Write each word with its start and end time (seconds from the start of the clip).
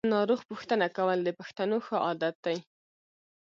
ناروغ 0.13 0.41
پوښتنه 0.49 0.87
کول 0.97 1.19
د 1.23 1.29
پښتنو 1.39 1.77
ښه 1.85 1.97
عادت 2.05 2.35
دی. 2.45 2.57